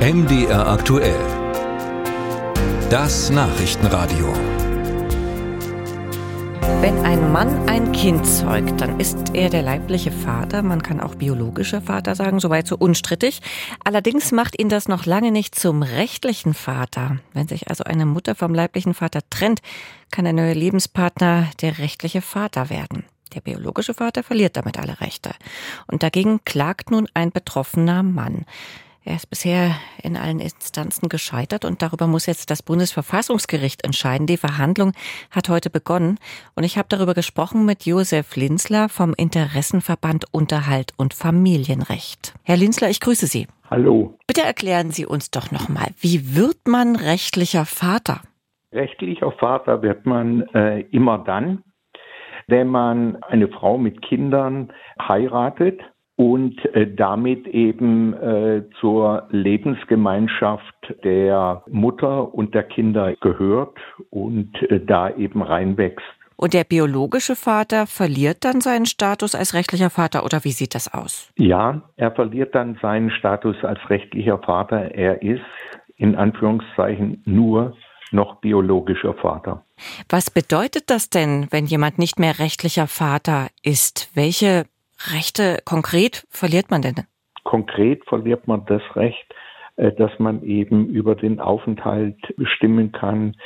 [0.00, 1.20] MDR aktuell.
[2.88, 4.32] Das Nachrichtenradio.
[6.80, 10.62] Wenn ein Mann ein Kind zeugt, dann ist er der leibliche Vater.
[10.62, 13.42] Man kann auch biologischer Vater sagen, soweit so unstrittig.
[13.84, 17.18] Allerdings macht ihn das noch lange nicht zum rechtlichen Vater.
[17.34, 19.60] Wenn sich also eine Mutter vom leiblichen Vater trennt,
[20.10, 23.04] kann der neue Lebenspartner der rechtliche Vater werden.
[23.34, 25.32] Der biologische Vater verliert damit alle Rechte.
[25.88, 28.46] Und dagegen klagt nun ein betroffener Mann.
[29.02, 29.70] Er ist bisher
[30.02, 34.26] in allen Instanzen gescheitert und darüber muss jetzt das Bundesverfassungsgericht entscheiden.
[34.26, 34.92] Die Verhandlung
[35.30, 36.18] hat heute begonnen
[36.54, 42.34] und ich habe darüber gesprochen mit Josef Linsler vom Interessenverband Unterhalt und Familienrecht.
[42.44, 43.46] Herr Linsler, ich grüße Sie.
[43.70, 44.18] Hallo.
[44.26, 48.20] Bitte erklären Sie uns doch nochmal, wie wird man rechtlicher Vater?
[48.70, 51.64] Rechtlicher Vater wird man äh, immer dann,
[52.48, 55.80] wenn man eine Frau mit Kindern heiratet
[56.20, 63.78] und äh, damit eben äh, zur Lebensgemeinschaft der Mutter und der Kinder gehört
[64.10, 66.04] und äh, da eben reinwächst.
[66.36, 70.92] Und der biologische Vater verliert dann seinen Status als rechtlicher Vater oder wie sieht das
[70.92, 71.32] aus?
[71.38, 74.94] Ja, er verliert dann seinen Status als rechtlicher Vater.
[74.94, 75.40] Er ist
[75.96, 77.78] in Anführungszeichen nur
[78.10, 79.64] noch biologischer Vater.
[80.10, 84.10] Was bedeutet das denn, wenn jemand nicht mehr rechtlicher Vater ist?
[84.14, 84.66] Welche
[85.08, 87.06] Rechte konkret verliert man denn?
[87.44, 89.34] Konkret verliert man das Recht,
[89.76, 93.36] äh, dass man eben über den Aufenthalt bestimmen kann,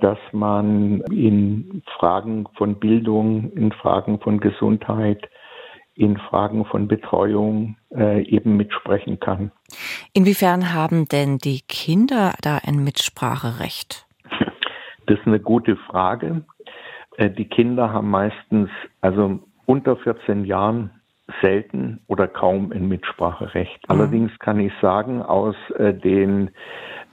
[0.00, 5.28] dass man in Fragen von Bildung, in Fragen von Gesundheit,
[5.94, 9.50] in Fragen von Betreuung äh, eben mitsprechen kann.
[10.12, 14.06] Inwiefern haben denn die Kinder da ein Mitspracherecht?
[15.06, 16.44] Das ist eine gute Frage.
[17.16, 20.97] Äh, die Kinder haben meistens, also unter 14 Jahren,
[21.42, 23.88] selten oder kaum ein Mitspracherecht.
[23.88, 23.94] Mhm.
[23.94, 26.50] Allerdings kann ich sagen, aus äh, den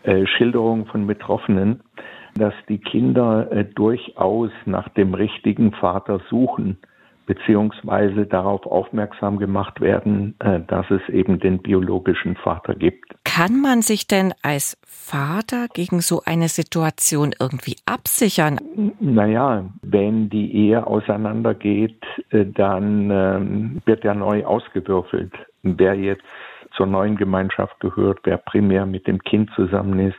[0.03, 1.81] äh, Schilderungen von Betroffenen,
[2.35, 6.77] dass die Kinder äh, durchaus nach dem richtigen Vater suchen
[7.25, 13.15] beziehungsweise darauf aufmerksam gemacht werden, äh, dass es eben den biologischen Vater gibt.
[13.23, 18.59] Kann man sich denn als Vater gegen so eine Situation irgendwie absichern?
[18.99, 25.33] Naja, wenn die Ehe auseinandergeht, äh, dann ähm, wird ja neu ausgewürfelt.
[25.63, 26.23] Wer jetzt
[26.75, 30.17] zur neuen Gemeinschaft gehört, wer primär mit dem Kind zusammen ist,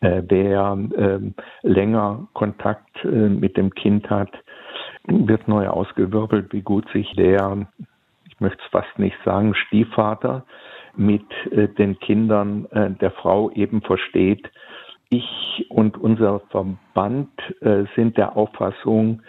[0.00, 4.30] äh, wer ähm, länger Kontakt mit dem Kind hat,
[5.06, 7.66] wird neu ausgewirbelt, wie gut sich der,
[8.26, 10.44] ich möchte es fast nicht sagen, Stiefvater
[10.96, 14.50] mit äh, den Kindern äh, der Frau eben versteht.
[15.10, 17.30] Ich und unser Verband
[17.60, 19.22] äh, sind der Auffassung,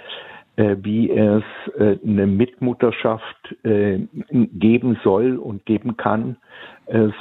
[0.56, 1.44] wie es
[1.80, 6.38] eine Mitmutterschaft geben soll und geben kann,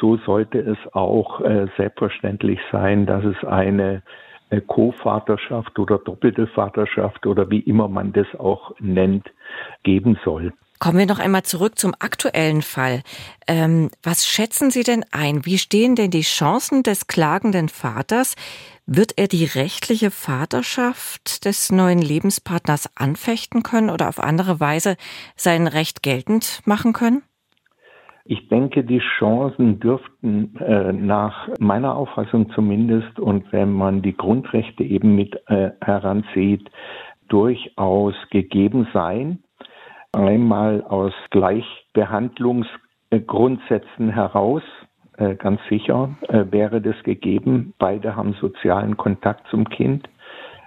[0.02, 1.40] so sollte es auch
[1.78, 4.02] selbstverständlich sein, dass es eine
[4.60, 9.30] Co-Vaterschaft oder doppelte Vaterschaft oder wie immer man das auch nennt,
[9.82, 10.52] geben soll.
[10.82, 13.02] Kommen wir noch einmal zurück zum aktuellen Fall.
[13.46, 15.46] Ähm, was schätzen Sie denn ein?
[15.46, 18.34] Wie stehen denn die Chancen des klagenden Vaters?
[18.84, 24.96] Wird er die rechtliche Vaterschaft des neuen Lebenspartners anfechten können oder auf andere Weise
[25.36, 27.22] sein Recht geltend machen können?
[28.24, 34.84] Ich denke, die Chancen dürften äh, nach meiner Auffassung zumindest und wenn man die Grundrechte
[34.84, 36.70] eben mit äh, heranzieht,
[37.28, 39.42] durchaus gegeben sein.
[40.12, 44.62] Einmal aus Gleichbehandlungsgrundsätzen heraus,
[45.16, 47.74] äh, ganz sicher äh, wäre das gegeben.
[47.78, 50.08] Beide haben sozialen Kontakt zum Kind.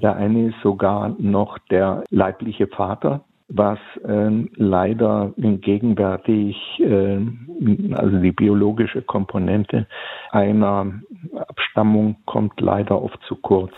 [0.01, 7.19] Der eine ist sogar noch der leibliche Vater was äh, leider gegenwärtig, äh,
[7.93, 9.87] also die biologische Komponente
[10.31, 11.01] einer
[11.47, 13.73] Abstammung kommt leider oft zu kurz.